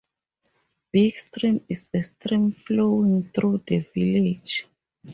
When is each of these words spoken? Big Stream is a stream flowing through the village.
Big 0.91 1.15
Stream 1.19 1.63
is 1.69 1.87
a 1.93 2.01
stream 2.01 2.51
flowing 2.51 3.29
through 3.29 3.59
the 3.67 3.81
village. 3.93 4.65